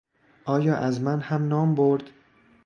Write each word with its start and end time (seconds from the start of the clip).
آیا 0.45 0.75
از 0.77 1.01
من 1.01 1.19
هم 1.19 1.47
نام 1.47 1.75
برد؟ 1.75 2.09